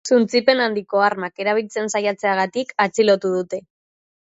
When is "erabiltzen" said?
1.45-1.95